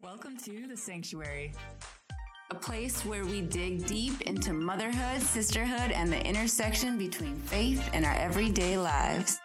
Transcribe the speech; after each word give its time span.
Welcome 0.00 0.36
to 0.44 0.68
The 0.68 0.76
Sanctuary, 0.76 1.52
a 2.52 2.54
place 2.54 3.04
where 3.04 3.24
we 3.24 3.40
dig 3.40 3.84
deep 3.84 4.20
into 4.20 4.52
motherhood, 4.52 5.20
sisterhood, 5.20 5.90
and 5.90 6.12
the 6.12 6.24
intersection 6.24 6.96
between 6.96 7.34
faith 7.34 7.90
and 7.92 8.04
our 8.04 8.14
everyday 8.14 8.78
lives. 8.78 9.40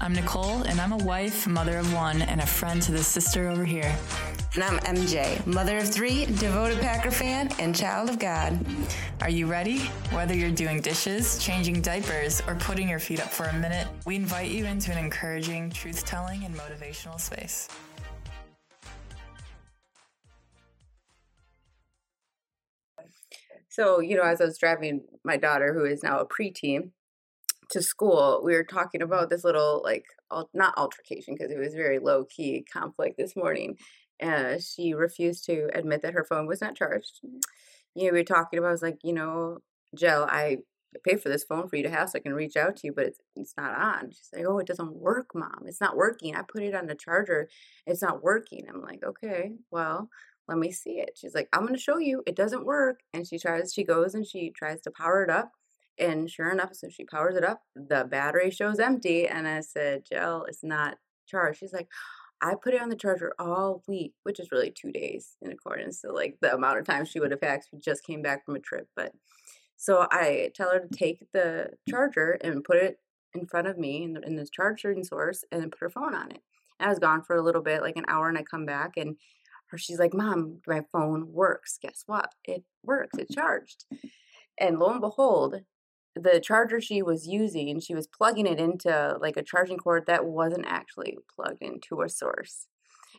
I'm 0.00 0.12
Nicole, 0.12 0.62
and 0.62 0.80
I'm 0.80 0.92
a 0.92 0.98
wife, 0.98 1.48
mother 1.48 1.78
of 1.78 1.92
one, 1.92 2.22
and 2.22 2.40
a 2.40 2.46
friend 2.46 2.80
to 2.80 2.92
the 2.92 3.02
sister 3.02 3.48
over 3.48 3.64
here. 3.64 3.92
And 4.54 4.62
I'm 4.62 4.78
MJ, 4.96 5.44
mother 5.48 5.78
of 5.78 5.88
three, 5.92 6.26
devoted 6.26 6.78
Packer 6.78 7.10
fan, 7.10 7.50
and 7.58 7.74
child 7.74 8.08
of 8.08 8.20
God. 8.20 8.64
Are 9.20 9.30
you 9.30 9.48
ready? 9.48 9.78
Whether 10.12 10.36
you're 10.36 10.52
doing 10.52 10.80
dishes, 10.80 11.40
changing 11.40 11.82
diapers, 11.82 12.40
or 12.46 12.54
putting 12.54 12.88
your 12.88 13.00
feet 13.00 13.20
up 13.20 13.32
for 13.32 13.46
a 13.46 13.54
minute, 13.54 13.88
we 14.06 14.14
invite 14.14 14.52
you 14.52 14.64
into 14.64 14.92
an 14.92 14.98
encouraging, 14.98 15.70
truth 15.70 16.04
telling, 16.04 16.44
and 16.44 16.54
motivational 16.54 17.18
space. 17.18 17.68
So, 23.72 24.00
you 24.00 24.16
know, 24.16 24.22
as 24.22 24.38
I 24.42 24.44
was 24.44 24.58
driving 24.58 25.00
my 25.24 25.38
daughter, 25.38 25.72
who 25.72 25.86
is 25.86 26.02
now 26.02 26.18
a 26.18 26.26
preteen, 26.26 26.90
to 27.70 27.80
school, 27.80 28.42
we 28.44 28.52
were 28.52 28.64
talking 28.64 29.00
about 29.00 29.30
this 29.30 29.44
little, 29.44 29.80
like, 29.82 30.04
al- 30.30 30.50
not 30.52 30.74
altercation, 30.76 31.34
because 31.34 31.50
it 31.50 31.58
was 31.58 31.72
very 31.72 31.98
low 31.98 32.26
key 32.26 32.66
conflict 32.70 33.16
this 33.16 33.34
morning. 33.34 33.78
Uh, 34.22 34.58
she 34.58 34.92
refused 34.92 35.46
to 35.46 35.70
admit 35.72 36.02
that 36.02 36.12
her 36.12 36.22
phone 36.22 36.46
was 36.46 36.60
not 36.60 36.76
charged. 36.76 37.20
You 37.94 38.06
know, 38.06 38.12
we 38.12 38.18
were 38.18 38.24
talking 38.24 38.58
about, 38.58 38.68
I 38.68 38.72
was 38.72 38.82
like, 38.82 38.98
you 39.02 39.14
know, 39.14 39.60
Jill, 39.96 40.26
I 40.28 40.58
pay 41.02 41.16
for 41.16 41.30
this 41.30 41.44
phone 41.44 41.66
for 41.66 41.76
you 41.76 41.82
to 41.84 41.90
have 41.90 42.10
so 42.10 42.18
I 42.18 42.20
can 42.20 42.34
reach 42.34 42.58
out 42.58 42.76
to 42.76 42.86
you, 42.88 42.92
but 42.92 43.06
it's, 43.06 43.20
it's 43.36 43.54
not 43.56 43.74
on. 43.74 44.10
She's 44.10 44.28
like, 44.34 44.44
oh, 44.46 44.58
it 44.58 44.66
doesn't 44.66 44.96
work, 44.96 45.30
mom. 45.34 45.64
It's 45.64 45.80
not 45.80 45.96
working. 45.96 46.36
I 46.36 46.42
put 46.42 46.62
it 46.62 46.74
on 46.74 46.88
the 46.88 46.94
charger. 46.94 47.48
It's 47.86 48.02
not 48.02 48.22
working. 48.22 48.66
I'm 48.68 48.82
like, 48.82 49.02
okay, 49.02 49.52
well, 49.70 50.10
let 50.52 50.58
me 50.60 50.70
see 50.70 50.98
it. 50.98 51.12
She's 51.16 51.34
like, 51.34 51.48
I'm 51.52 51.62
going 51.62 51.72
to 51.72 51.80
show 51.80 51.96
you. 51.96 52.22
It 52.26 52.36
doesn't 52.36 52.66
work. 52.66 53.00
And 53.14 53.26
she 53.26 53.38
tries, 53.38 53.72
she 53.72 53.84
goes 53.84 54.14
and 54.14 54.26
she 54.26 54.50
tries 54.50 54.82
to 54.82 54.90
power 54.90 55.24
it 55.24 55.30
up. 55.30 55.50
And 55.98 56.30
sure 56.30 56.50
enough, 56.50 56.74
so 56.74 56.88
she 56.90 57.04
powers 57.04 57.36
it 57.36 57.44
up, 57.44 57.62
the 57.74 58.04
battery 58.10 58.50
shows 58.50 58.78
empty. 58.78 59.26
And 59.26 59.48
I 59.48 59.60
said, 59.60 60.04
Jill, 60.10 60.44
it's 60.48 60.62
not 60.62 60.96
charged. 61.26 61.60
She's 61.60 61.72
like, 61.72 61.88
I 62.42 62.54
put 62.62 62.74
it 62.74 62.82
on 62.82 62.88
the 62.90 62.96
charger 62.96 63.32
all 63.38 63.82
week, 63.86 64.12
which 64.24 64.40
is 64.40 64.50
really 64.52 64.70
two 64.70 64.90
days 64.92 65.36
in 65.40 65.52
accordance 65.52 66.00
to 66.02 66.12
like 66.12 66.36
the 66.42 66.54
amount 66.54 66.78
of 66.78 66.84
time 66.84 67.04
she 67.04 67.20
would 67.20 67.30
have 67.30 67.40
had. 67.40 67.60
'cause 67.60 67.68
We 67.72 67.78
just 67.78 68.04
came 68.04 68.20
back 68.20 68.44
from 68.44 68.56
a 68.56 68.60
trip. 68.60 68.88
But 68.94 69.12
so 69.76 70.06
I 70.10 70.50
tell 70.54 70.70
her 70.70 70.80
to 70.80 70.88
take 70.88 71.26
the 71.32 71.70
charger 71.88 72.32
and 72.42 72.64
put 72.64 72.76
it 72.76 72.98
in 73.34 73.46
front 73.46 73.68
of 73.68 73.78
me 73.78 74.02
in, 74.02 74.12
the, 74.14 74.20
in 74.20 74.36
this 74.36 74.50
charging 74.50 75.04
source 75.04 75.44
and 75.50 75.70
put 75.72 75.80
her 75.80 75.90
phone 75.90 76.14
on 76.14 76.30
it. 76.30 76.40
And 76.78 76.86
I 76.86 76.90
was 76.90 76.98
gone 76.98 77.22
for 77.22 77.36
a 77.36 77.42
little 77.42 77.62
bit, 77.62 77.80
like 77.82 77.96
an 77.96 78.04
hour, 78.08 78.28
and 78.28 78.36
I 78.36 78.42
come 78.42 78.66
back 78.66 78.96
and 78.96 79.16
she's 79.76 79.98
like, 79.98 80.14
Mom, 80.14 80.60
my 80.66 80.82
phone 80.92 81.32
works. 81.32 81.78
Guess 81.80 82.04
what? 82.06 82.30
It 82.44 82.64
works. 82.82 83.18
It 83.18 83.30
charged. 83.30 83.84
And 84.58 84.78
lo 84.78 84.90
and 84.90 85.00
behold, 85.00 85.56
the 86.14 86.40
charger 86.40 86.80
she 86.80 87.02
was 87.02 87.26
using, 87.26 87.80
she 87.80 87.94
was 87.94 88.06
plugging 88.06 88.46
it 88.46 88.60
into 88.60 89.16
like 89.20 89.36
a 89.36 89.42
charging 89.42 89.78
cord 89.78 90.04
that 90.06 90.26
wasn't 90.26 90.66
actually 90.66 91.16
plugged 91.34 91.62
into 91.62 92.02
a 92.02 92.08
source. 92.08 92.66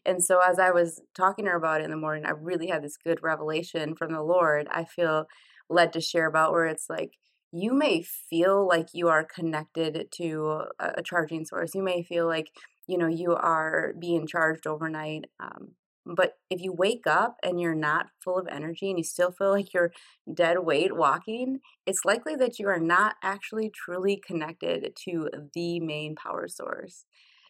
And 0.06 0.24
so 0.24 0.40
as 0.40 0.60
I 0.60 0.72
was 0.72 1.02
talking 1.16 1.46
to 1.46 1.52
her 1.52 1.58
about 1.58 1.82
it 1.82 1.86
in 1.86 1.92
the 1.92 1.98
morning, 1.98 2.26
I 2.26 2.32
really 2.32 2.68
had 2.68 2.84
this 2.84 2.98
good 2.98 3.20
revelation 3.24 3.96
from 3.96 4.12
the 4.12 4.22
Lord. 4.22 4.68
I 4.70 4.84
feel 4.84 5.26
led 5.70 5.94
to 5.94 6.02
share 6.02 6.28
about 6.28 6.52
where 6.52 6.66
it's 6.66 6.90
like 6.90 7.14
you 7.52 7.74
may 7.74 8.02
feel 8.02 8.68
like 8.68 8.88
you 8.94 9.08
are 9.08 9.24
connected 9.24 10.08
to 10.12 10.64
a, 10.80 10.94
a 10.98 11.04
charging 11.04 11.46
source. 11.46 11.74
You 11.74 11.84
may 11.84 12.04
feel 12.04 12.28
like 12.28 12.50
you 12.88 12.98
know 12.98 13.08
you 13.08 13.34
are 13.34 13.94
being 13.98 14.28
charged 14.28 14.68
overnight. 14.68 15.26
Um, 15.40 15.72
but 16.06 16.34
if 16.50 16.62
you 16.62 16.74
wake 16.74 17.08
up 17.08 17.38
and 17.44 17.60
you're 17.60 17.76
not 17.76 18.08
full 18.20 18.38
of 18.38 18.48
energy 18.50 18.90
and 18.90 18.98
you 18.98 19.04
still 19.04 19.32
feel 19.32 19.52
like 19.52 19.74
you're 19.74 19.94
dead 20.32 20.60
weight 20.60 20.96
walking, 20.96 21.60
it's 21.86 22.04
likely 22.04 22.36
that 22.36 22.60
you 22.60 22.68
are 22.68 22.80
not 22.80 23.16
actually 23.24 23.72
truly 23.74 24.22
connected 24.26 24.96
to 25.06 25.30
the 25.54 25.80
main 25.80 26.16
power 26.16 26.48
source. 26.48 27.06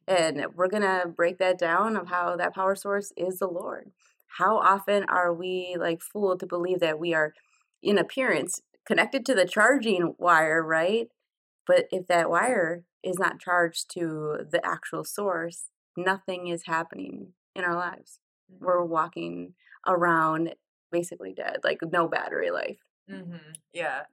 And 0.08 0.46
we're 0.54 0.68
going 0.68 0.84
to 0.84 1.08
break 1.08 1.40
that 1.40 1.58
down 1.58 1.96
of 1.96 2.10
how 2.10 2.36
that 2.36 2.54
power 2.54 2.76
source 2.76 3.12
is 3.18 3.40
the 3.40 3.48
Lord. 3.48 3.92
How 4.38 4.58
often 4.58 5.06
are 5.06 5.34
we 5.34 5.76
like 5.80 6.02
fooled 6.02 6.40
to 6.42 6.48
believe 6.48 6.80
that 6.80 7.00
we 7.00 7.14
are 7.14 7.34
in 7.82 7.98
appearance 7.98 8.62
connected 8.86 9.26
to 9.26 9.34
the 9.34 9.46
charging 9.46 10.16
wire, 10.18 10.62
right? 10.62 11.08
But 11.66 11.86
if 11.92 12.08
that 12.08 12.30
wire 12.30 12.84
is 13.04 13.18
not 13.18 13.40
charged 13.40 13.90
to 13.94 14.40
the 14.50 14.66
actual 14.66 15.04
source, 15.04 15.66
nothing 15.96 16.48
is 16.48 16.66
happening 16.66 17.34
in 17.56 17.64
our 17.64 17.76
lives. 17.76 18.20
We're 18.60 18.84
walking 18.84 19.54
around 19.88 20.56
basically 20.92 21.34
dead, 21.34 21.58
like 21.64 21.80
no 21.92 22.08
battery 22.08 22.52
life. 22.52 22.78
hmm 23.10 23.36
Yeah. 23.74 24.04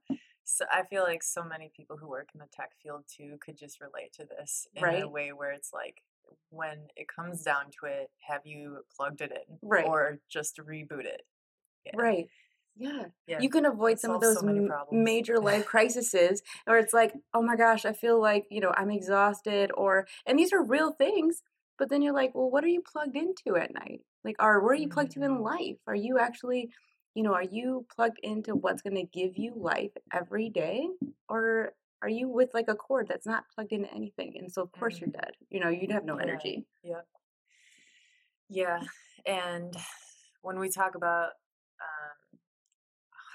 So 0.44 0.64
I 0.72 0.82
feel 0.84 1.04
like 1.04 1.22
so 1.22 1.44
many 1.44 1.70
people 1.76 1.96
who 1.96 2.08
work 2.08 2.30
in 2.34 2.40
the 2.40 2.46
tech 2.52 2.70
field 2.82 3.04
too 3.06 3.38
could 3.40 3.56
just 3.56 3.80
relate 3.80 4.12
to 4.14 4.24
this 4.24 4.66
in 4.74 4.82
a 4.82 4.86
Right. 4.86 5.10
way 5.10 5.32
where 5.32 5.52
it's 5.52 5.72
like 5.72 6.02
when 6.48 6.88
it 6.96 7.06
comes 7.06 7.42
down 7.42 7.66
to 7.80 7.86
it, 7.86 8.10
have 8.26 8.40
you 8.44 8.84
plugged 8.96 9.20
it 9.20 9.30
in 9.32 9.58
Right. 9.62 9.86
or 9.86 10.18
just 10.28 10.56
reboot 10.58 11.04
it? 11.04 11.22
Yeah. 11.84 11.92
Right. 11.94 12.28
Yeah. 12.76 13.06
Yeah. 13.26 13.40
You 13.40 13.50
can 13.50 13.64
avoid 13.66 13.92
It 13.94 14.00
some 14.00 14.12
of 14.12 14.20
those 14.20 14.40
so 14.40 14.46
many 14.46 14.58
m- 14.58 14.66
problems. 14.68 15.04
major 15.04 15.38
life 15.40 15.66
crises 15.66 16.42
where 16.64 16.78
it's 16.78 16.94
like, 16.94 17.14
oh 17.34 17.42
my 17.42 17.56
gosh, 17.56 17.84
I 17.84 17.92
feel 17.92 18.20
like, 18.20 18.46
you 18.50 18.60
know, 18.60 18.72
I'm 18.76 18.90
exhausted 18.90 19.70
or, 19.74 20.06
and 20.26 20.38
these 20.38 20.52
are 20.52 20.62
real 20.62 20.92
things. 20.92 21.42
But 21.78 21.88
then 21.90 22.02
you're 22.02 22.12
like, 22.14 22.34
well, 22.34 22.50
what 22.50 22.62
are 22.64 22.68
you 22.68 22.82
plugged 22.82 23.16
into 23.16 23.56
at 23.56 23.72
night? 23.72 24.02
Like, 24.24 24.36
are 24.38 24.60
where 24.60 24.72
are 24.72 24.74
you 24.74 24.88
plugged 24.88 25.12
to 25.12 25.22
in 25.22 25.40
life? 25.40 25.76
Are 25.86 25.94
you 25.94 26.18
actually, 26.18 26.70
you 27.14 27.22
know, 27.22 27.32
are 27.34 27.42
you 27.42 27.86
plugged 27.94 28.18
into 28.22 28.54
what's 28.54 28.82
going 28.82 28.96
to 28.96 29.04
give 29.04 29.38
you 29.38 29.54
life 29.56 29.92
every 30.12 30.50
day? 30.50 30.86
Or 31.28 31.72
are 32.02 32.08
you 32.08 32.28
with 32.28 32.50
like 32.54 32.68
a 32.68 32.74
cord 32.74 33.08
that's 33.08 33.26
not 33.26 33.44
plugged 33.54 33.72
into 33.72 33.92
anything? 33.94 34.34
And 34.38 34.50
so, 34.50 34.62
of 34.62 34.72
course, 34.72 35.00
you're 35.00 35.10
dead. 35.10 35.32
You 35.48 35.60
know, 35.60 35.68
you'd 35.68 35.92
have 35.92 36.04
no 36.04 36.16
Yeah. 36.16 36.22
energy. 36.22 36.66
Yep. 36.82 37.06
Yeah. 38.48 38.80
And 39.26 39.74
when 40.42 40.58
we 40.58 40.70
talk 40.70 40.94
about 40.94 41.30
um, 41.80 42.38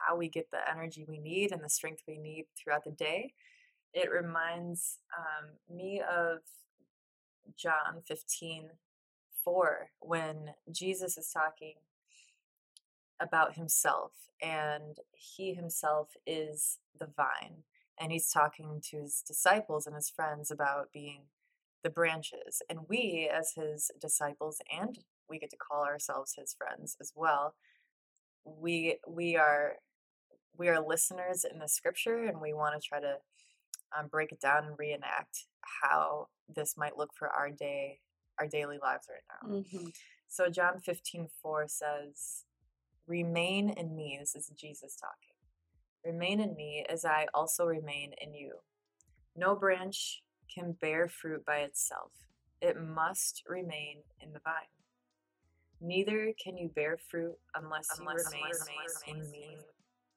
how 0.08 0.16
we 0.16 0.30
get 0.30 0.50
the 0.52 0.60
energy 0.70 1.06
we 1.08 1.20
need 1.20 1.52
and 1.52 1.64
the 1.64 1.70
strength 1.70 2.04
we 2.08 2.18
need 2.18 2.46
throughout 2.58 2.84
the 2.84 2.92
day, 2.92 3.34
it 3.94 4.12
reminds 4.12 5.00
um, 5.18 5.76
me 5.76 6.02
of 6.02 6.40
John 7.56 8.02
15 8.08 8.70
4 9.46 9.92
when 10.02 10.52
Jesus 10.72 11.18
is 11.18 11.30
talking 11.32 11.76
about 13.22 13.56
himself 13.56 14.12
and 14.42 14.98
he 15.14 15.54
himself 15.54 16.10
is 16.28 16.80
the 17.00 17.08
vine 17.16 17.64
and 18.00 18.12
he's 18.12 18.30
talking 18.30 18.82
to 18.90 18.98
his 18.98 19.24
disciples 19.26 19.88
and 19.88 19.96
his 19.96 20.10
friends 20.10 20.52
about 20.52 20.92
being 20.92 21.22
the 21.84 21.90
branches 21.90 22.62
and 22.70 22.80
we 22.90 23.30
as 23.32 23.54
his 23.54 23.92
disciples 24.02 24.60
and 24.76 25.00
we 25.30 25.40
get 25.40 25.52
to 25.52 25.58
call 25.58 25.84
ourselves 25.86 26.34
his 26.38 26.54
friends 26.54 26.98
as 27.00 27.14
well 27.16 27.56
we 28.44 28.98
we 29.08 29.36
are 29.38 29.76
we 30.58 30.68
are 30.68 30.86
listeners 30.86 31.46
in 31.50 31.60
the 31.60 31.68
scripture 31.68 32.26
and 32.26 32.42
we 32.42 32.54
want 32.54 32.80
to 32.80 32.88
try 32.88 33.00
to 33.00 33.16
um, 33.98 34.08
break 34.08 34.32
it 34.32 34.40
down 34.40 34.66
and 34.66 34.78
reenact 34.80 35.46
how 35.82 36.28
this 36.54 36.76
might 36.78 36.98
look 36.98 37.12
for 37.14 37.30
our 37.30 37.50
day 37.50 38.00
our 38.40 38.48
daily 38.48 38.78
lives 38.82 39.08
right 39.10 39.26
now 39.30 39.62
hmm 39.62 39.88
so 40.28 40.50
John 40.50 40.80
15, 40.84 41.30
4 41.42 41.66
says, 41.68 42.44
Remain 43.08 43.70
in 43.70 43.96
me. 43.96 44.18
This 44.20 44.36
is 44.36 44.52
Jesus 44.58 44.98
talking. 44.98 45.36
Remain 46.04 46.40
in 46.42 46.56
me 46.56 46.84
as 46.90 47.06
I 47.06 47.28
also 47.34 47.66
remain 47.66 48.12
in 48.20 48.34
you. 48.34 48.56
No 49.36 49.56
branch 49.56 50.24
can 50.54 50.74
bear 50.82 51.08
fruit 51.08 51.46
by 51.46 51.58
itself, 51.60 52.12
it 52.62 52.76
must 52.82 53.44
remain 53.48 53.98
in 54.20 54.34
the 54.34 54.40
vine. 54.44 54.54
Neither 55.80 56.34
can 56.44 56.58
you 56.58 56.70
bear 56.74 56.98
fruit 57.10 57.36
unless, 57.56 57.88
Unless 58.00 58.34
you 58.34 58.40
you 58.40 58.46
remain, 58.46 58.52
remain 59.08 59.24
in 59.26 59.32
me. 59.32 59.58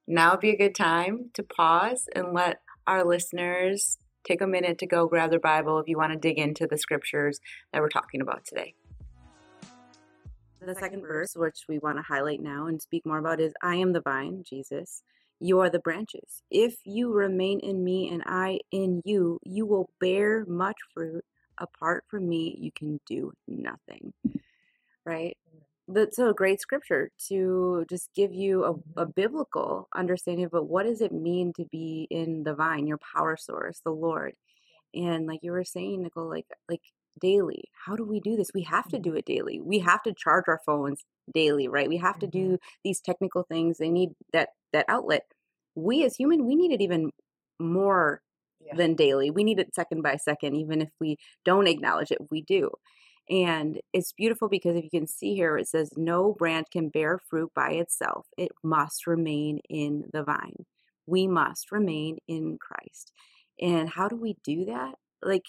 now 0.06 0.32
would 0.32 0.40
be 0.40 0.50
a 0.50 0.56
good 0.58 0.74
time 0.74 1.30
to 1.34 1.42
pause 1.42 2.08
and 2.14 2.32
let 2.32 2.60
our 2.86 3.04
listeners 3.04 3.98
take 4.24 4.40
a 4.40 4.46
minute 4.46 4.78
to 4.78 4.86
go 4.86 5.06
grab 5.06 5.30
their 5.30 5.40
Bible 5.40 5.78
if 5.78 5.88
you 5.88 5.96
want 5.96 6.12
to 6.12 6.18
dig 6.18 6.38
into 6.38 6.66
the 6.66 6.78
scriptures 6.78 7.40
that 7.72 7.80
we're 7.80 7.88
talking 7.88 8.20
about 8.20 8.44
today. 8.44 8.74
The 10.60 10.74
second 10.74 11.02
verse, 11.02 11.34
which 11.36 11.64
we 11.68 11.78
want 11.78 11.98
to 11.98 12.02
highlight 12.02 12.40
now 12.40 12.66
and 12.66 12.82
speak 12.82 13.06
more 13.06 13.18
about, 13.18 13.40
is 13.40 13.52
I 13.62 13.76
am 13.76 13.92
the 13.92 14.00
vine, 14.00 14.42
Jesus. 14.44 15.02
You 15.40 15.60
are 15.60 15.70
the 15.70 15.78
branches. 15.78 16.42
If 16.50 16.76
you 16.84 17.12
remain 17.12 17.60
in 17.60 17.84
me 17.84 18.10
and 18.12 18.22
I 18.26 18.58
in 18.72 19.00
you, 19.04 19.38
you 19.44 19.66
will 19.66 19.88
bear 20.00 20.44
much 20.46 20.76
fruit. 20.92 21.24
Apart 21.60 22.04
from 22.08 22.28
me, 22.28 22.56
you 22.60 22.72
can 22.72 23.00
do 23.06 23.32
nothing. 23.46 24.12
Right? 25.04 25.36
That's 25.88 26.18
a 26.18 26.32
great 26.36 26.60
scripture 26.60 27.10
to 27.28 27.84
just 27.88 28.10
give 28.14 28.32
you 28.34 28.64
a, 28.64 29.02
a 29.02 29.06
biblical 29.06 29.88
understanding 29.96 30.44
of 30.46 30.52
what 30.52 30.84
does 30.86 31.00
it 31.00 31.12
mean 31.12 31.52
to 31.56 31.64
be 31.72 32.06
in 32.10 32.42
the 32.44 32.54
vine 32.54 32.86
your 32.86 32.98
power 33.14 33.36
source 33.36 33.80
the 33.84 33.90
lord 33.90 34.34
and 34.94 35.26
like 35.26 35.40
you 35.42 35.52
were 35.52 35.64
saying 35.64 36.02
nicole 36.02 36.28
like 36.28 36.46
like 36.68 36.80
daily. 37.20 37.64
How 37.86 37.96
do 37.96 38.04
we 38.04 38.20
do 38.20 38.36
this? 38.36 38.50
We 38.54 38.62
have 38.64 38.88
to 38.90 38.98
do 38.98 39.14
it 39.16 39.24
daily. 39.26 39.60
We 39.60 39.80
have 39.80 40.02
to 40.04 40.14
charge 40.14 40.44
our 40.48 40.60
phones 40.64 41.04
daily, 41.34 41.68
right? 41.68 41.88
We 41.88 41.96
have 41.98 42.18
to 42.20 42.26
Mm-hmm. 42.26 42.28
do 42.28 42.58
these 42.84 43.00
technical 43.00 43.44
things. 43.44 43.78
They 43.78 43.90
need 43.90 44.10
that 44.32 44.50
that 44.72 44.84
outlet. 44.88 45.24
We 45.74 46.04
as 46.04 46.16
human, 46.16 46.46
we 46.46 46.54
need 46.54 46.72
it 46.72 46.80
even 46.80 47.10
more 47.58 48.22
Yeah. 48.60 48.74
than 48.76 48.94
daily. 48.94 49.30
We 49.30 49.44
need 49.44 49.58
it 49.60 49.74
second 49.74 50.02
by 50.02 50.16
second, 50.16 50.54
even 50.56 50.80
if 50.82 50.90
we 51.00 51.16
don't 51.44 51.66
acknowledge 51.66 52.12
it, 52.12 52.18
we 52.30 52.42
do. 52.42 52.70
And 53.30 53.80
it's 53.92 54.12
beautiful 54.12 54.48
because 54.48 54.76
if 54.76 54.84
you 54.84 54.90
can 54.90 55.06
see 55.06 55.34
here, 55.34 55.58
it 55.58 55.68
says, 55.68 55.92
No 55.96 56.32
branch 56.32 56.68
can 56.72 56.88
bear 56.88 57.18
fruit 57.18 57.50
by 57.54 57.72
itself. 57.72 58.26
It 58.38 58.52
must 58.62 59.06
remain 59.06 59.60
in 59.68 60.04
the 60.12 60.22
vine. 60.22 60.64
We 61.06 61.26
must 61.26 61.70
remain 61.72 62.18
in 62.26 62.58
Christ. 62.58 63.12
And 63.60 63.88
how 63.88 64.08
do 64.08 64.16
we 64.16 64.36
do 64.44 64.66
that? 64.66 64.94
Like, 65.22 65.44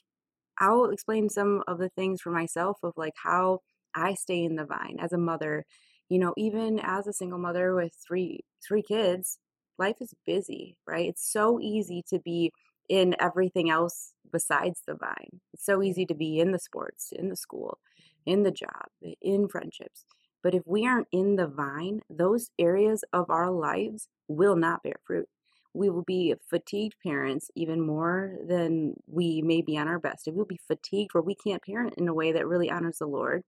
I'll 0.59 0.85
explain 0.91 1.29
some 1.29 1.63
of 1.67 1.79
the 1.79 1.89
things 1.89 2.21
for 2.21 2.31
myself 2.31 2.77
of 2.83 2.93
like 2.97 3.13
how 3.21 3.61
I 3.95 4.13
stay 4.15 4.43
in 4.43 4.55
the 4.55 4.65
vine 4.65 4.97
as 4.99 5.13
a 5.13 5.17
mother. 5.17 5.65
You 6.09 6.19
know, 6.19 6.33
even 6.37 6.79
as 6.79 7.07
a 7.07 7.13
single 7.13 7.39
mother 7.39 7.75
with 7.75 7.93
three 8.05 8.41
three 8.67 8.83
kids, 8.83 9.39
life 9.77 9.97
is 10.01 10.13
busy, 10.25 10.77
right? 10.87 11.09
It's 11.09 11.31
so 11.31 11.59
easy 11.61 12.03
to 12.09 12.19
be 12.19 12.51
in 12.89 13.15
everything 13.19 13.69
else 13.69 14.13
besides 14.31 14.81
the 14.85 14.95
vine. 14.95 15.39
It's 15.53 15.65
so 15.65 15.81
easy 15.81 16.05
to 16.07 16.15
be 16.15 16.39
in 16.39 16.51
the 16.51 16.59
sports, 16.59 17.11
in 17.11 17.29
the 17.29 17.35
school, 17.35 17.79
in 18.25 18.43
the 18.43 18.51
job, 18.51 18.87
in 19.21 19.47
friendships. 19.47 20.05
But 20.41 20.55
if 20.55 20.63
we 20.65 20.87
aren't 20.87 21.07
in 21.11 21.35
the 21.35 21.47
vine, 21.47 22.01
those 22.09 22.49
areas 22.57 23.03
of 23.13 23.29
our 23.29 23.51
lives 23.51 24.07
will 24.27 24.55
not 24.55 24.83
bear 24.83 24.95
fruit. 25.05 25.27
We 25.73 25.89
will 25.89 26.03
be 26.03 26.33
fatigued 26.49 26.95
parents 27.03 27.51
even 27.55 27.79
more 27.85 28.35
than 28.47 28.95
we 29.07 29.41
may 29.41 29.61
be 29.61 29.77
on 29.77 29.87
our 29.87 29.99
best. 29.99 30.27
If 30.27 30.33
we'll 30.33 30.45
be 30.45 30.59
fatigued 30.67 31.13
where 31.13 31.21
we 31.21 31.35
can't 31.35 31.63
parent 31.63 31.95
in 31.97 32.07
a 32.07 32.13
way 32.13 32.31
that 32.31 32.47
really 32.47 32.71
honors 32.71 32.97
the 32.99 33.05
Lord, 33.05 33.43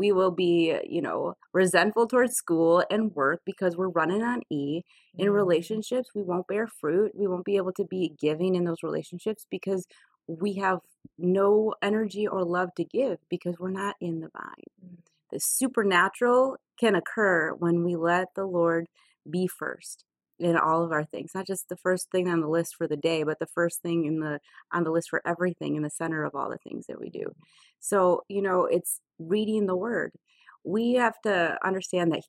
we 0.00 0.12
will 0.12 0.30
be, 0.30 0.74
you 0.88 1.02
know, 1.02 1.34
resentful 1.52 2.06
towards 2.06 2.32
school 2.34 2.82
and 2.90 3.14
work 3.14 3.42
because 3.44 3.76
we're 3.76 3.90
running 3.90 4.22
on 4.22 4.40
E. 4.50 4.80
In 5.18 5.28
Mhm. 5.28 5.34
relationships, 5.34 6.14
we 6.14 6.22
won't 6.22 6.46
bear 6.46 6.66
fruit. 6.66 7.12
We 7.14 7.26
won't 7.26 7.44
be 7.44 7.58
able 7.58 7.74
to 7.74 7.84
be 7.84 8.14
giving 8.18 8.54
in 8.54 8.64
those 8.64 8.82
relationships 8.82 9.46
because 9.50 9.86
we 10.26 10.54
have 10.54 10.80
no 11.18 11.74
energy 11.82 12.26
or 12.26 12.44
love 12.44 12.70
to 12.76 12.84
give 12.84 13.18
because 13.28 13.58
we're 13.58 13.70
not 13.70 13.96
in 14.00 14.20
the 14.20 14.30
vine. 14.30 14.70
Mm. 14.82 14.96
The 15.32 15.40
supernatural 15.40 16.56
can 16.78 16.94
occur 16.94 17.52
when 17.52 17.84
we 17.84 17.94
let 17.96 18.28
the 18.34 18.46
Lord 18.46 18.86
be 19.28 19.46
first 19.46 20.04
in 20.38 20.56
all 20.56 20.82
of 20.82 20.90
our 20.90 21.04
things 21.04 21.32
not 21.34 21.46
just 21.46 21.68
the 21.68 21.76
first 21.76 22.10
thing 22.10 22.26
on 22.26 22.40
the 22.40 22.48
list 22.48 22.74
for 22.74 22.88
the 22.88 22.96
day 22.96 23.22
but 23.22 23.38
the 23.38 23.46
first 23.46 23.82
thing 23.82 24.06
in 24.06 24.20
the 24.20 24.40
on 24.72 24.84
the 24.84 24.90
list 24.90 25.10
for 25.10 25.20
everything 25.26 25.76
in 25.76 25.82
the 25.82 25.90
center 25.90 26.24
of 26.24 26.34
all 26.34 26.48
the 26.48 26.56
things 26.66 26.86
that 26.86 26.98
we 26.98 27.10
do 27.10 27.26
so 27.78 28.22
you 28.28 28.40
know 28.40 28.64
it's 28.64 29.00
reading 29.20 29.66
the 29.66 29.76
word. 29.76 30.12
We 30.64 30.94
have 30.94 31.14
to 31.24 31.56
understand 31.64 32.12
that 32.12 32.22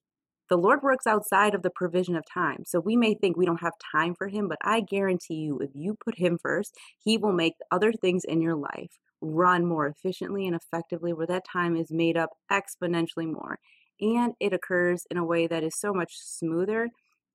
the 0.49 0.57
lord 0.57 0.83
works 0.83 1.07
outside 1.07 1.55
of 1.55 1.63
the 1.63 1.69
provision 1.69 2.15
of 2.15 2.23
time. 2.31 2.63
So 2.65 2.79
we 2.81 2.97
may 2.97 3.13
think 3.13 3.38
we 3.38 3.45
don't 3.45 3.61
have 3.61 3.73
time 3.91 4.15
for 4.15 4.27
him 4.27 4.47
but 4.47 4.57
i 4.63 4.81
guarantee 4.81 5.35
you 5.35 5.59
if 5.59 5.71
you 5.73 5.95
put 6.03 6.17
him 6.17 6.38
first 6.41 6.75
he 6.99 7.17
will 7.17 7.31
make 7.31 7.53
other 7.71 7.93
things 7.93 8.23
in 8.25 8.41
your 8.41 8.55
life 8.55 8.99
run 9.21 9.65
more 9.65 9.88
efficiently 9.88 10.47
and 10.47 10.55
effectively 10.55 11.13
where 11.13 11.27
that 11.27 11.45
time 11.51 11.75
is 11.75 11.91
made 11.91 12.17
up 12.17 12.31
exponentially 12.51 13.31
more. 13.31 13.59
And 13.99 14.33
it 14.39 14.51
occurs 14.51 15.05
in 15.11 15.17
a 15.17 15.23
way 15.23 15.47
that 15.47 15.63
is 15.63 15.79
so 15.79 15.93
much 15.93 16.13
smoother 16.17 16.89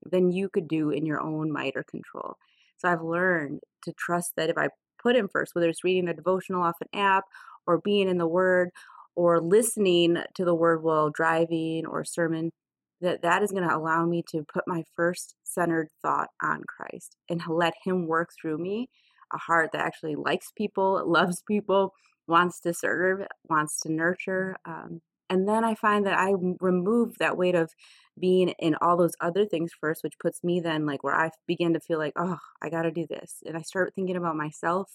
than 0.04 0.32
you 0.32 0.48
could 0.48 0.68
do 0.68 0.90
in 0.90 1.06
your 1.06 1.20
own 1.20 1.52
might 1.52 1.76
or 1.76 1.84
control. 1.84 2.34
So 2.78 2.88
I've 2.88 3.02
learned 3.02 3.60
to 3.84 3.92
trust 3.92 4.32
that 4.36 4.50
if 4.50 4.58
I 4.58 4.68
put 5.00 5.16
him 5.16 5.28
first, 5.32 5.54
whether 5.54 5.68
it's 5.68 5.84
reading 5.84 6.08
a 6.08 6.14
devotional 6.14 6.62
off 6.62 6.76
an 6.80 6.98
app 6.98 7.24
or 7.66 7.80
being 7.80 8.08
in 8.08 8.18
the 8.18 8.26
word 8.26 8.70
or 9.16 9.40
listening 9.40 10.18
to 10.34 10.44
the 10.44 10.54
word 10.54 10.82
while 10.82 11.10
driving 11.10 11.86
or 11.86 12.04
sermon, 12.04 12.52
that 13.00 13.22
that 13.22 13.42
is 13.42 13.50
going 13.50 13.68
to 13.68 13.76
allow 13.76 14.06
me 14.06 14.22
to 14.30 14.44
put 14.52 14.64
my 14.66 14.84
first 14.94 15.34
centered 15.42 15.88
thought 16.02 16.28
on 16.42 16.62
Christ 16.68 17.16
and 17.28 17.42
let 17.48 17.74
him 17.84 18.06
work 18.06 18.30
through 18.40 18.58
me 18.58 18.88
a 19.32 19.38
heart 19.38 19.70
that 19.72 19.80
actually 19.80 20.14
likes 20.14 20.52
people, 20.56 21.02
loves 21.06 21.42
people, 21.46 21.94
wants 22.26 22.60
to 22.60 22.74
serve, 22.74 23.26
wants 23.48 23.80
to 23.80 23.92
nurture. 23.92 24.56
Um, 24.64 25.00
and 25.28 25.48
then 25.48 25.64
I 25.64 25.74
find 25.74 26.06
that 26.06 26.18
I 26.18 26.34
remove 26.60 27.18
that 27.18 27.36
weight 27.36 27.56
of 27.56 27.72
being 28.18 28.50
in 28.60 28.76
all 28.80 28.96
those 28.96 29.14
other 29.20 29.44
things 29.44 29.72
first, 29.78 30.04
which 30.04 30.18
puts 30.20 30.44
me 30.44 30.60
then 30.60 30.86
like 30.86 31.02
where 31.02 31.14
I 31.14 31.30
begin 31.46 31.74
to 31.74 31.80
feel 31.80 31.98
like, 31.98 32.12
oh, 32.16 32.38
I 32.62 32.70
got 32.70 32.82
to 32.82 32.92
do 32.92 33.06
this. 33.08 33.42
And 33.44 33.56
I 33.56 33.62
start 33.62 33.92
thinking 33.94 34.16
about 34.16 34.36
myself 34.36 34.90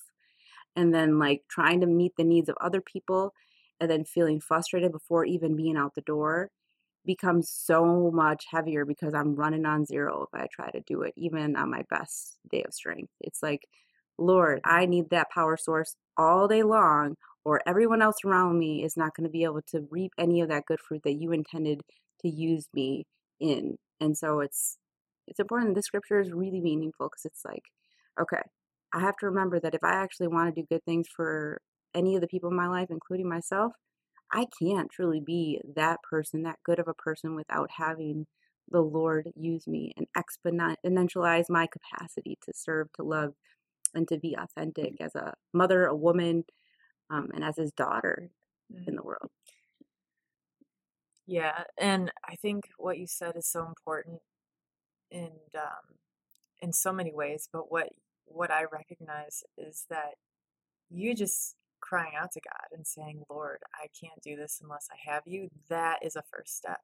and 0.75 0.93
then 0.93 1.19
like 1.19 1.41
trying 1.49 1.81
to 1.81 1.87
meet 1.87 2.13
the 2.15 2.23
needs 2.23 2.47
of 2.47 2.55
other 2.61 2.79
people 2.79 3.33
and 3.81 3.91
then 3.91 4.05
feeling 4.05 4.39
frustrated 4.39 4.93
before 4.93 5.25
even 5.25 5.57
being 5.57 5.75
out 5.75 5.95
the 5.95 6.01
door 6.01 6.49
becomes 7.05 7.49
so 7.49 8.11
much 8.13 8.45
heavier 8.51 8.85
because 8.85 9.13
I'm 9.15 9.35
running 9.35 9.65
on 9.65 9.85
zero 9.85 10.27
if 10.31 10.39
I 10.39 10.47
try 10.53 10.69
to 10.71 10.81
do 10.81 11.01
it, 11.01 11.13
even 11.17 11.55
on 11.55 11.71
my 11.71 11.83
best 11.89 12.37
day 12.49 12.63
of 12.63 12.73
strength. 12.73 13.11
It's 13.19 13.41
like, 13.41 13.61
Lord, 14.19 14.61
I 14.63 14.85
need 14.85 15.09
that 15.09 15.31
power 15.31 15.57
source 15.57 15.95
all 16.15 16.47
day 16.47 16.61
long, 16.63 17.15
or 17.43 17.61
everyone 17.65 18.03
else 18.03 18.17
around 18.23 18.59
me 18.59 18.83
is 18.83 18.95
not 18.95 19.15
going 19.15 19.25
to 19.25 19.31
be 19.31 19.43
able 19.45 19.63
to 19.69 19.87
reap 19.89 20.11
any 20.17 20.41
of 20.41 20.49
that 20.49 20.65
good 20.67 20.79
fruit 20.79 21.01
that 21.05 21.15
you 21.19 21.31
intended 21.31 21.81
to 22.21 22.29
use 22.29 22.67
me 22.73 23.05
in. 23.39 23.77
And 23.99 24.15
so 24.15 24.41
it's 24.41 24.77
it's 25.27 25.39
important. 25.39 25.75
This 25.75 25.85
scripture 25.85 26.19
is 26.19 26.31
really 26.31 26.61
meaningful 26.61 27.07
because 27.07 27.25
it's 27.25 27.43
like, 27.45 27.63
okay, 28.21 28.41
I 28.93 28.99
have 28.99 29.15
to 29.17 29.27
remember 29.27 29.59
that 29.59 29.73
if 29.73 29.83
I 29.83 29.93
actually 29.93 30.27
want 30.27 30.53
to 30.53 30.61
do 30.61 30.67
good 30.69 30.83
things 30.85 31.07
for 31.15 31.61
any 31.93 32.15
of 32.15 32.21
the 32.21 32.27
people 32.27 32.49
in 32.49 32.55
my 32.55 32.67
life, 32.67 32.87
including 32.89 33.29
myself, 33.29 33.73
I 34.31 34.47
can't 34.61 34.89
truly 34.89 35.19
be 35.19 35.59
that 35.75 35.99
person, 36.09 36.43
that 36.43 36.59
good 36.65 36.79
of 36.79 36.87
a 36.87 36.93
person, 36.93 37.35
without 37.35 37.69
having 37.77 38.27
the 38.69 38.81
Lord 38.81 39.29
use 39.35 39.67
me 39.67 39.93
and 39.97 40.07
exponentialize 40.17 41.49
my 41.49 41.67
capacity 41.67 42.37
to 42.45 42.53
serve, 42.55 42.87
to 42.95 43.03
love, 43.03 43.33
and 43.93 44.07
to 44.07 44.17
be 44.17 44.35
authentic 44.39 44.93
as 45.01 45.15
a 45.15 45.33
mother, 45.53 45.85
a 45.85 45.95
woman, 45.95 46.45
um, 47.09 47.29
and 47.33 47.43
as 47.43 47.57
his 47.57 47.71
daughter 47.73 48.29
in 48.87 48.95
the 48.95 49.03
world. 49.03 49.29
Yeah, 51.27 51.63
and 51.77 52.11
I 52.27 52.35
think 52.35 52.69
what 52.77 52.97
you 52.97 53.07
said 53.07 53.35
is 53.35 53.47
so 53.47 53.65
important 53.65 54.19
in 55.09 55.31
um, 55.55 55.97
in 56.61 56.73
so 56.73 56.91
many 56.91 57.13
ways. 57.13 57.47
But 57.51 57.71
what 57.71 57.89
what 58.25 58.51
I 58.51 58.63
recognize 58.71 59.43
is 59.57 59.85
that 59.89 60.15
you 60.89 61.13
just 61.15 61.55
crying 61.81 62.13
out 62.17 62.31
to 62.33 62.41
God 62.41 62.67
and 62.73 62.87
saying, 62.87 63.23
"Lord, 63.29 63.59
I 63.75 63.87
can't 63.99 64.21
do 64.23 64.35
this 64.37 64.59
unless 64.63 64.87
I 64.91 65.11
have 65.11 65.23
you." 65.27 65.49
That 65.69 65.99
is 66.05 66.15
a 66.15 66.23
first 66.23 66.57
step. 66.57 66.81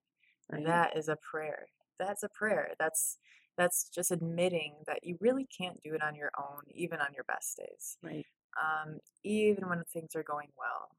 Right. 0.51 0.65
That 0.65 0.98
is 0.98 1.10
a 1.10 1.17
prayer. 1.17 1.67
That's 2.00 2.24
a 2.24 2.29
prayer. 2.29 2.74
That's 2.79 3.19
that's 3.57 3.89
just 3.89 4.12
admitting 4.12 4.75
that 4.88 5.03
you 5.03 5.17
really 5.22 5.48
can't 5.48 5.81
do 5.83 5.93
it 5.95 6.03
on 6.03 6.15
your 6.15 6.31
own, 6.39 6.62
even 6.72 7.00
on 7.01 7.13
your 7.15 7.24
best 7.25 7.57
days 7.57 7.98
Right. 8.03 8.25
um, 8.62 9.00
even 9.24 9.67
when 9.69 9.83
things 9.86 10.15
are 10.15 10.24
going 10.24 10.50
well. 10.57 10.89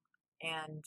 And 0.42 0.84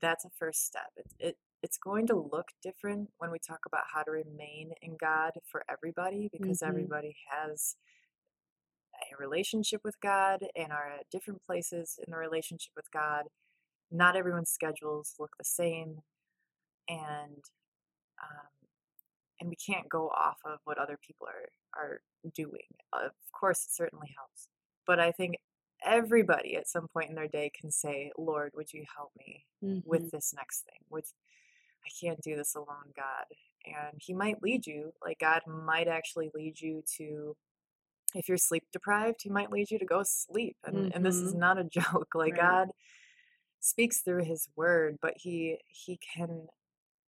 that's 0.00 0.24
a 0.24 0.30
first 0.38 0.66
step. 0.66 0.90
It, 0.96 1.06
it 1.18 1.38
it's 1.62 1.78
going 1.78 2.06
to 2.08 2.16
look 2.32 2.48
different 2.62 3.10
when 3.18 3.30
we 3.32 3.38
talk 3.38 3.60
about 3.66 3.84
how 3.92 4.02
to 4.02 4.10
remain 4.12 4.72
in 4.82 4.96
God 5.00 5.32
for 5.50 5.64
everybody 5.70 6.28
because 6.32 6.60
Mhm. 6.60 6.68
everybody 6.68 7.16
has 7.30 7.76
a 9.12 9.16
relationship 9.16 9.80
with 9.84 10.00
God 10.00 10.44
and 10.56 10.72
are 10.72 10.88
at 10.88 11.10
different 11.10 11.42
places 11.44 11.98
in 12.04 12.10
the 12.12 12.18
relationship 12.18 12.72
with 12.76 12.90
God. 12.90 13.24
Not 13.90 14.16
everyone's 14.16 14.50
schedules 14.50 15.14
look 15.18 15.36
the 15.38 15.44
same, 15.44 16.02
and 16.88 17.44
um, 18.22 18.68
and 19.40 19.48
we 19.50 19.56
can't 19.56 19.88
go 19.88 20.08
off 20.08 20.38
of 20.44 20.58
what 20.64 20.78
other 20.78 20.98
people 21.06 21.26
are 21.28 21.48
are 21.80 22.00
doing. 22.34 22.66
Of 22.92 23.12
course, 23.32 23.64
it 23.66 23.72
certainly 23.72 24.08
helps, 24.16 24.48
but 24.86 24.98
I 25.00 25.12
think 25.12 25.36
everybody 25.84 26.56
at 26.56 26.68
some 26.68 26.88
point 26.88 27.10
in 27.10 27.14
their 27.16 27.28
day 27.28 27.50
can 27.58 27.70
say, 27.70 28.10
"Lord, 28.18 28.52
would 28.56 28.72
you 28.72 28.84
help 28.96 29.12
me 29.16 29.46
Mhm. 29.62 29.82
with 29.86 30.10
this 30.10 30.32
next 30.34 30.62
thing? 30.64 30.80
With 30.90 31.12
I 31.84 31.88
can't 32.00 32.20
do 32.22 32.36
this 32.36 32.54
alone, 32.56 32.92
God." 32.96 33.26
And 33.66 34.00
He 34.00 34.14
might 34.14 34.42
lead 34.42 34.66
you. 34.66 34.92
Like 35.02 35.18
God 35.20 35.42
might 35.46 35.88
actually 35.88 36.30
lead 36.34 36.60
you 36.60 36.82
to. 36.96 37.36
If 38.16 38.28
you're 38.28 38.38
sleep 38.38 38.64
deprived, 38.72 39.22
he 39.22 39.30
might 39.30 39.50
lead 39.52 39.70
you 39.70 39.78
to 39.78 39.86
go 39.86 40.02
sleep. 40.04 40.56
And 40.64 40.88
and 40.94 41.04
this 41.04 41.22
is 41.22 41.34
Mhm. 41.34 41.40
not 41.40 41.58
a 41.58 41.64
joke. 41.70 42.14
Like 42.14 42.36
Right. 42.36 42.40
God 42.40 42.70
speaks 43.60 44.00
through 44.02 44.24
his 44.24 44.48
word, 44.56 44.98
but 45.02 45.14
he 45.18 45.58
he 45.68 45.98
can 45.98 46.48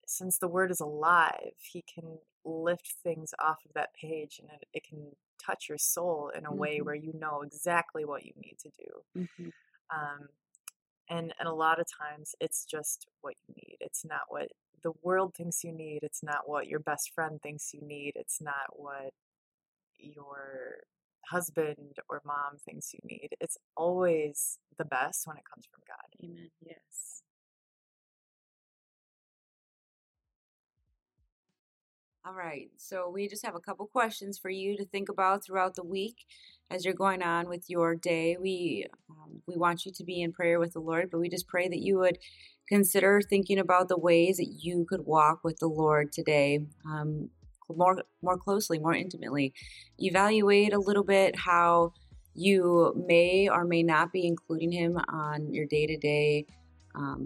since 0.07 0.39
the 0.39 0.49
word 0.49 0.71
is 0.71 0.81
alive, 0.81 1.55
he 1.59 1.83
can 1.83 2.19
lift 2.45 2.95
things 3.03 3.35
off 3.41 3.65
of 3.67 3.73
that 3.75 3.95
page 3.95 4.39
and 4.41 4.51
it, 4.53 4.69
it 4.75 4.85
can 4.85 5.13
touch 5.45 5.69
your 5.69 5.79
soul 5.79 6.31
in 6.37 6.47
a 6.47 6.55
way 6.55 6.81
Mhm. 6.81 6.83
where 6.83 6.95
you 6.95 7.13
know 7.15 7.43
exactly 7.43 8.05
what 8.05 8.25
you 8.25 8.33
need 8.37 8.57
to 8.61 8.71
do. 8.79 9.05
Mhm. 9.15 9.53
Um, 9.91 10.29
and 11.09 11.35
and 11.41 11.49
a 11.49 11.55
lot 11.55 11.81
of 11.81 11.87
times 11.91 12.35
it's 12.41 12.65
just 12.65 13.09
what 13.23 13.35
you 13.49 13.55
need. 13.57 13.77
It's 13.81 14.05
not 14.05 14.23
what 14.29 14.49
the 14.83 14.93
world 15.03 15.35
thinks 15.35 15.65
you 15.65 15.73
need. 15.73 16.01
It's 16.05 16.23
not 16.23 16.49
what 16.49 16.69
your 16.69 16.81
best 16.81 17.13
friend 17.15 17.41
thinks 17.43 17.75
you 17.75 17.81
need. 17.83 18.15
It's 18.17 18.41
not 18.41 18.67
what 18.79 19.13
your 19.99 20.81
husband 21.31 21.97
or 22.09 22.23
mom 22.25 22.59
thinks 22.65 22.93
you 22.93 23.01
need. 23.05 23.31
It's 23.41 23.57
always 23.77 24.59
the 24.79 24.85
best 24.85 25.27
when 25.27 25.37
it 25.37 25.45
comes 25.53 25.67
from 25.67 25.83
God. 25.87 26.25
Amen. 26.25 26.51
Yes. 26.65 27.23
All 32.27 32.35
right. 32.35 32.69
So 32.77 33.09
we 33.09 33.27
just 33.27 33.45
have 33.47 33.55
a 33.55 33.61
couple 33.61 33.87
questions 33.87 34.39
for 34.39 34.51
you 34.51 34.77
to 34.77 34.85
think 34.85 35.09
about 35.09 35.45
throughout 35.45 35.77
the 35.77 35.85
week 35.85 36.27
as 36.71 36.85
you're 36.85 36.93
going 36.93 37.23
on 37.23 37.49
with 37.49 37.71
your 37.71 37.95
day. 37.95 38.37
We 38.39 38.87
um, 39.09 39.43
we 39.47 39.57
want 39.57 39.87
you 39.87 39.93
to 39.93 40.05
be 40.05 40.21
in 40.21 40.33
prayer 40.33 40.59
with 40.59 40.75
the 40.75 40.81
Lord, 40.81 41.11
but 41.11 41.21
we 41.21 41.31
just 41.31 41.49
pray 41.49 41.69
that 41.69 41.81
you 41.81 41.99
would 41.99 42.19
consider 42.69 43.23
thinking 43.23 43.59
about 43.59 43.89
the 43.89 43.99
ways 43.99 44.37
that 44.37 44.59
you 44.61 44.85
could 44.87 45.07
walk 45.07 45.41
with 45.43 45.59
the 45.59 45.69
Lord 45.69 46.13
today. 46.13 46.61
Um, 46.87 47.31
more 47.77 48.03
more 48.23 48.39
closely, 48.39 48.79
more 48.79 48.95
intimately. 48.95 49.53
Evaluate 49.99 50.73
a 50.73 50.79
little 50.79 51.05
bit 51.05 51.37
how 51.37 51.93
you 52.35 52.95
may 53.07 53.49
or 53.49 53.65
may 53.65 53.83
not 53.83 54.13
be 54.13 54.27
including 54.27 54.71
him 54.71 54.97
on 55.09 55.53
your 55.53 55.67
day 55.67 55.87
to 55.87 55.97
day 55.97 56.47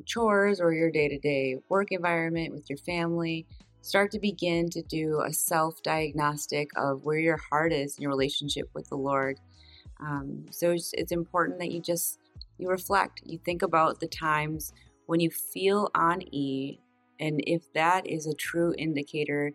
chores 0.06 0.60
or 0.60 0.72
your 0.72 0.90
day 0.90 1.08
to 1.08 1.18
day 1.18 1.56
work 1.68 1.92
environment 1.92 2.52
with 2.52 2.68
your 2.68 2.78
family. 2.78 3.46
Start 3.80 4.10
to 4.12 4.20
begin 4.20 4.68
to 4.70 4.82
do 4.82 5.22
a 5.26 5.32
self 5.32 5.82
diagnostic 5.82 6.68
of 6.76 7.04
where 7.04 7.18
your 7.18 7.38
heart 7.50 7.72
is 7.72 7.96
in 7.96 8.02
your 8.02 8.10
relationship 8.10 8.68
with 8.74 8.88
the 8.88 8.96
Lord. 8.96 9.40
Um, 10.00 10.46
so 10.50 10.70
it's, 10.70 10.92
it's 10.94 11.12
important 11.12 11.58
that 11.60 11.70
you 11.70 11.80
just 11.80 12.18
you 12.58 12.68
reflect. 12.68 13.22
You 13.24 13.38
think 13.44 13.62
about 13.62 14.00
the 14.00 14.06
times 14.06 14.72
when 15.06 15.20
you 15.20 15.30
feel 15.30 15.90
on 15.94 16.22
E, 16.32 16.78
and 17.18 17.42
if 17.46 17.72
that 17.72 18.06
is 18.06 18.26
a 18.26 18.34
true 18.34 18.74
indicator 18.78 19.52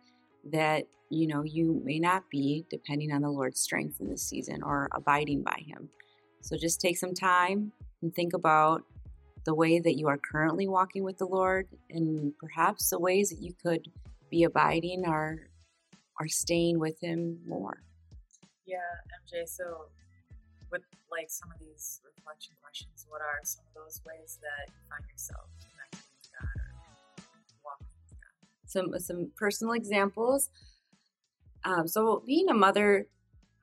that 0.51 0.85
you 1.09 1.27
know 1.27 1.43
you 1.43 1.81
may 1.83 1.99
not 1.99 2.23
be 2.29 2.65
depending 2.69 3.11
on 3.11 3.21
the 3.21 3.29
Lord's 3.29 3.59
strength 3.59 3.99
in 3.99 4.09
this 4.09 4.23
season 4.23 4.61
or 4.63 4.89
abiding 4.93 5.43
by 5.43 5.61
Him. 5.65 5.89
So 6.41 6.57
just 6.57 6.81
take 6.81 6.97
some 6.97 7.13
time 7.13 7.71
and 8.01 8.13
think 8.13 8.33
about 8.33 8.83
the 9.45 9.55
way 9.55 9.79
that 9.79 9.97
you 9.97 10.07
are 10.07 10.17
currently 10.17 10.67
walking 10.67 11.03
with 11.03 11.17
the 11.17 11.25
Lord, 11.25 11.67
and 11.89 12.33
perhaps 12.37 12.89
the 12.89 12.99
ways 12.99 13.29
that 13.29 13.41
you 13.41 13.53
could 13.63 13.87
be 14.29 14.43
abiding 14.43 15.05
or 15.05 15.47
or 16.19 16.27
staying 16.27 16.79
with 16.79 16.99
Him 17.01 17.39
more. 17.47 17.81
Yeah, 18.65 18.77
MJ. 19.23 19.47
So, 19.47 19.87
with 20.71 20.81
like 21.09 21.29
some 21.29 21.49
of 21.51 21.59
these 21.59 22.01
reflection 22.03 22.55
questions, 22.61 23.05
what 23.07 23.21
are 23.21 23.39
some 23.43 23.63
of 23.67 23.73
those 23.73 24.01
ways 24.05 24.39
that 24.41 24.67
you 24.67 24.81
find 24.89 25.03
yourself 25.09 25.47
Some 28.67 28.97
some 28.99 29.31
personal 29.37 29.73
examples. 29.73 30.49
Um, 31.63 31.87
so, 31.87 32.23
being 32.25 32.49
a 32.49 32.53
mother, 32.53 33.07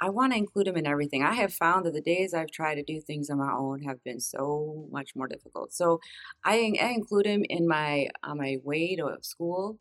I 0.00 0.10
want 0.10 0.32
to 0.32 0.38
include 0.38 0.68
him 0.68 0.76
in 0.76 0.86
everything. 0.86 1.22
I 1.22 1.34
have 1.34 1.52
found 1.54 1.86
that 1.86 1.94
the 1.94 2.00
days 2.02 2.34
I've 2.34 2.50
tried 2.50 2.74
to 2.76 2.82
do 2.82 3.00
things 3.00 3.30
on 3.30 3.38
my 3.38 3.52
own 3.52 3.82
have 3.82 4.02
been 4.04 4.20
so 4.20 4.86
much 4.90 5.10
more 5.16 5.28
difficult. 5.28 5.72
So, 5.72 6.00
I, 6.44 6.74
I 6.80 6.88
include 6.88 7.26
him 7.26 7.44
in 7.48 7.68
my 7.68 8.08
on 8.22 8.38
my 8.38 8.58
way 8.62 8.96
to 8.96 9.16
school 9.22 9.78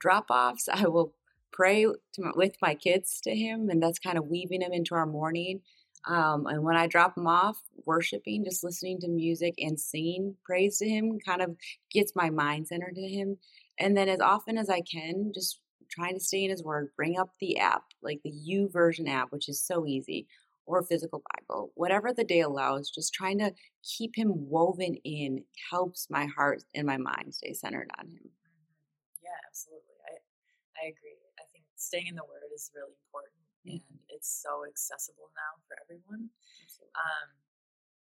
drop 0.00 0.26
offs. 0.30 0.68
I 0.72 0.88
will 0.88 1.14
pray 1.52 1.86
my, 2.18 2.32
with 2.34 2.56
my 2.60 2.74
kids 2.74 3.20
to 3.22 3.34
him, 3.34 3.70
and 3.70 3.82
that's 3.82 3.98
kind 3.98 4.18
of 4.18 4.26
weaving 4.26 4.62
him 4.62 4.72
into 4.72 4.94
our 4.94 5.06
morning. 5.06 5.60
Um, 6.06 6.46
and 6.46 6.64
when 6.64 6.76
I 6.76 6.88
drop 6.88 7.16
him 7.16 7.28
off, 7.28 7.58
worshiping, 7.86 8.44
just 8.44 8.64
listening 8.64 8.98
to 9.00 9.08
music 9.08 9.54
and 9.58 9.78
singing 9.78 10.34
praise 10.44 10.78
to 10.78 10.88
him 10.88 11.20
kind 11.24 11.40
of 11.40 11.56
gets 11.92 12.16
my 12.16 12.28
mind 12.28 12.68
centered 12.68 12.96
to 12.96 13.08
him. 13.08 13.38
And 13.82 13.96
then 13.96 14.08
as 14.08 14.20
often 14.20 14.56
as 14.56 14.70
I 14.70 14.80
can, 14.80 15.32
just 15.34 15.58
trying 15.90 16.14
to 16.14 16.24
stay 16.24 16.44
in 16.44 16.50
his 16.50 16.62
word, 16.62 16.92
bring 16.96 17.18
up 17.18 17.30
the 17.40 17.58
app, 17.58 17.82
like 18.02 18.20
the 18.22 18.32
YouVersion 18.32 19.08
app, 19.08 19.32
which 19.32 19.48
is 19.48 19.60
so 19.60 19.86
easy, 19.86 20.26
or 20.64 20.82
physical 20.82 21.22
Bible, 21.34 21.72
whatever 21.74 22.12
the 22.12 22.24
day 22.24 22.40
allows, 22.40 22.90
just 22.90 23.12
trying 23.12 23.38
to 23.38 23.52
keep 23.82 24.16
him 24.16 24.30
woven 24.48 24.94
in 25.04 25.44
helps 25.70 26.08
my 26.08 26.26
heart 26.26 26.62
and 26.74 26.86
my 26.86 26.96
mind 26.96 27.34
stay 27.34 27.52
centered 27.52 27.90
on 27.98 28.06
him. 28.06 28.30
Mm-hmm. 28.30 29.26
Yeah, 29.26 29.38
absolutely. 29.48 29.98
I 30.06 30.22
I 30.78 30.84
agree. 30.88 31.18
I 31.38 31.44
think 31.52 31.64
staying 31.74 32.06
in 32.06 32.14
the 32.14 32.24
word 32.24 32.46
is 32.54 32.70
really 32.74 32.94
important 33.06 33.42
mm-hmm. 33.66 33.82
and 33.82 33.98
it's 34.08 34.30
so 34.30 34.62
accessible 34.66 35.34
now 35.34 35.58
for 35.66 35.74
everyone. 35.82 36.30
Um, 36.94 37.28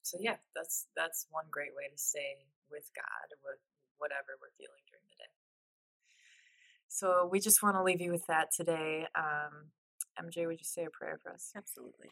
so 0.03 0.17
yeah, 0.19 0.35
that's 0.51 0.91
that's 0.97 1.27
one 1.31 1.45
great 1.51 1.71
way 1.71 1.87
to 1.87 1.97
stay 1.97 2.43
with 2.67 2.89
God 2.91 3.27
with 3.45 3.63
whatever 3.95 4.35
we're 4.41 4.51
feeling 4.57 4.81
during 4.83 4.89
the 4.89 4.90
day. 4.90 4.90
So 6.93 7.25
we 7.31 7.39
just 7.39 7.63
want 7.63 7.77
to 7.77 7.83
leave 7.83 8.01
you 8.01 8.11
with 8.11 8.27
that 8.27 8.49
today. 8.53 9.07
Um, 9.15 9.71
MJ, 10.19 10.45
would 10.45 10.59
you 10.59 10.65
say 10.65 10.83
a 10.83 10.89
prayer 10.89 11.17
for 11.23 11.31
us? 11.31 11.53
Absolutely. 11.55 12.09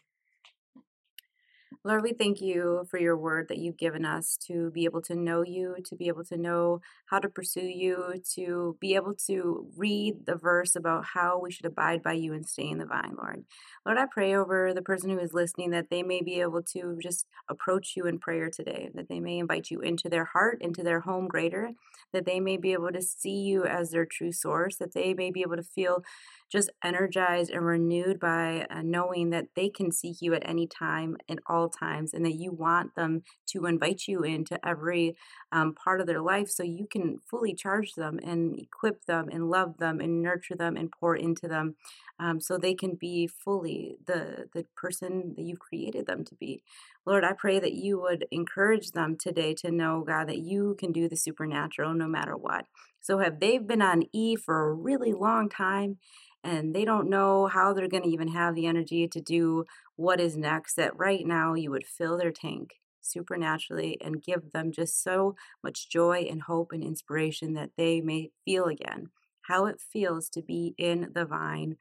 Lord, 1.85 2.03
we 2.03 2.11
thank 2.11 2.41
you 2.41 2.85
for 2.91 2.99
your 2.99 3.15
word 3.15 3.47
that 3.47 3.57
you've 3.57 3.77
given 3.77 4.03
us 4.03 4.37
to 4.47 4.69
be 4.71 4.83
able 4.83 5.01
to 5.03 5.15
know 5.15 5.43
you, 5.43 5.77
to 5.85 5.95
be 5.95 6.09
able 6.09 6.25
to 6.25 6.35
know 6.35 6.81
how 7.05 7.19
to 7.19 7.29
pursue 7.29 7.65
you, 7.65 8.21
to 8.35 8.75
be 8.81 8.95
able 8.95 9.13
to 9.27 9.65
read 9.77 10.25
the 10.25 10.35
verse 10.35 10.75
about 10.75 11.05
how 11.05 11.39
we 11.39 11.51
should 11.51 11.65
abide 11.65 12.03
by 12.03 12.11
you 12.11 12.33
and 12.33 12.45
stay 12.45 12.67
in 12.67 12.79
the 12.79 12.85
vine, 12.85 13.15
Lord. 13.17 13.45
Lord, 13.85 13.97
I 13.97 14.07
pray 14.11 14.35
over 14.35 14.73
the 14.73 14.81
person 14.81 15.09
who 15.09 15.19
is 15.19 15.33
listening 15.33 15.69
that 15.69 15.89
they 15.89 16.03
may 16.03 16.21
be 16.21 16.41
able 16.41 16.63
to 16.63 16.99
just 17.01 17.27
approach 17.49 17.93
you 17.95 18.07
in 18.07 18.19
prayer 18.19 18.49
today, 18.49 18.89
that 18.93 19.07
they 19.07 19.21
may 19.21 19.39
invite 19.39 19.71
you 19.71 19.79
into 19.79 20.09
their 20.09 20.25
heart, 20.25 20.57
into 20.59 20.83
their 20.83 20.99
home 20.99 21.29
greater, 21.29 21.71
that 22.11 22.25
they 22.25 22.41
may 22.41 22.57
be 22.57 22.73
able 22.73 22.91
to 22.91 23.01
see 23.01 23.39
you 23.39 23.63
as 23.63 23.91
their 23.91 24.05
true 24.05 24.33
source, 24.33 24.75
that 24.75 24.93
they 24.93 25.13
may 25.13 25.31
be 25.31 25.43
able 25.43 25.55
to 25.55 25.63
feel 25.63 26.03
just 26.51 26.71
energized 26.83 27.51
and 27.51 27.65
renewed 27.65 28.19
by 28.19 28.65
uh, 28.69 28.81
knowing 28.83 29.29
that 29.29 29.45
they 29.55 29.69
can 29.69 29.91
seek 29.91 30.17
you 30.21 30.33
at 30.33 30.47
any 30.47 30.67
time 30.67 31.15
in 31.27 31.39
all 31.47 31.68
times 31.69 32.13
and 32.13 32.25
that 32.25 32.35
you 32.35 32.51
want 32.51 32.95
them 32.95 33.23
to 33.47 33.65
invite 33.65 34.07
you 34.07 34.23
into 34.23 34.59
every 34.67 35.15
um, 35.51 35.73
part 35.73 36.01
of 36.01 36.07
their 36.07 36.21
life 36.21 36.49
so 36.49 36.63
you 36.63 36.87
can 36.87 37.19
fully 37.29 37.53
charge 37.53 37.93
them 37.93 38.19
and 38.23 38.59
equip 38.59 39.05
them 39.05 39.29
and 39.31 39.49
love 39.49 39.77
them 39.77 39.99
and 39.99 40.21
nurture 40.21 40.55
them 40.55 40.75
and 40.75 40.91
pour 40.91 41.15
into 41.15 41.47
them 41.47 41.75
um, 42.19 42.39
so 42.39 42.57
they 42.57 42.73
can 42.73 42.95
be 42.95 43.27
fully 43.27 43.95
the, 44.05 44.47
the 44.53 44.65
person 44.75 45.33
that 45.35 45.43
you've 45.43 45.59
created 45.59 46.05
them 46.05 46.23
to 46.25 46.35
be. 46.35 46.61
Lord, 47.05 47.23
I 47.23 47.33
pray 47.33 47.59
that 47.59 47.73
you 47.73 47.99
would 48.01 48.25
encourage 48.31 48.91
them 48.91 49.17
today 49.17 49.53
to 49.55 49.71
know, 49.71 50.03
God, 50.05 50.27
that 50.29 50.39
you 50.39 50.75
can 50.79 50.91
do 50.91 51.09
the 51.09 51.15
supernatural 51.15 51.93
no 51.93 52.07
matter 52.07 52.35
what. 52.35 52.65
So, 52.99 53.19
have 53.19 53.39
they 53.39 53.57
been 53.57 53.81
on 53.81 54.03
E 54.13 54.35
for 54.35 54.69
a 54.69 54.73
really 54.73 55.13
long 55.13 55.49
time 55.49 55.97
and 56.43 56.75
they 56.75 56.85
don't 56.85 57.09
know 57.09 57.47
how 57.47 57.73
they're 57.73 57.87
going 57.87 58.03
to 58.03 58.09
even 58.09 58.29
have 58.29 58.55
the 58.55 58.65
energy 58.65 59.07
to 59.07 59.21
do 59.21 59.65
what 59.95 60.19
is 60.19 60.37
next, 60.37 60.75
that 60.75 60.97
right 60.97 61.25
now 61.25 61.53
you 61.53 61.71
would 61.71 61.85
fill 61.85 62.17
their 62.17 62.31
tank 62.31 62.75
supernaturally 63.01 63.97
and 64.01 64.23
give 64.23 64.51
them 64.51 64.71
just 64.71 65.01
so 65.01 65.35
much 65.63 65.89
joy 65.89 66.27
and 66.29 66.43
hope 66.43 66.71
and 66.71 66.83
inspiration 66.83 67.53
that 67.53 67.71
they 67.77 68.01
may 68.01 68.29
feel 68.45 68.65
again 68.65 69.09
how 69.49 69.65
it 69.65 69.81
feels 69.81 70.29
to 70.29 70.41
be 70.41 70.75
in 70.77 71.09
the 71.13 71.25
vine 71.25 71.75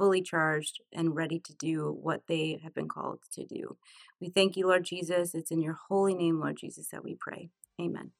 fully 0.00 0.22
charged 0.22 0.80
and 0.94 1.14
ready 1.14 1.38
to 1.40 1.54
do 1.56 1.92
what 2.02 2.22
they 2.26 2.58
have 2.64 2.74
been 2.74 2.88
called 2.88 3.20
to 3.34 3.44
do. 3.44 3.76
We 4.18 4.30
thank 4.30 4.56
you, 4.56 4.66
Lord 4.66 4.84
Jesus. 4.84 5.34
It's 5.34 5.50
in 5.50 5.60
your 5.60 5.78
holy 5.90 6.14
name, 6.14 6.40
Lord 6.40 6.56
Jesus, 6.56 6.88
that 6.88 7.04
we 7.04 7.16
pray. 7.16 7.50
Amen. 7.78 8.12